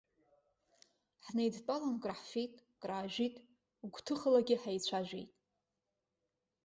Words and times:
Ҳнеидтәалан 1.25 1.95
краҳфеит, 2.03 2.53
краажәит, 2.81 3.35
гәҭыхалагьы 3.93 4.55
ҳаицәажәеит. 4.61 5.31